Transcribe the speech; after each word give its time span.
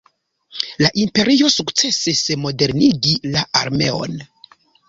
La 0.85 0.89
Imperio 1.01 1.51
sukcesis 1.57 2.23
modernigi 2.47 3.15
la 3.37 3.47
armeon. 3.63 4.21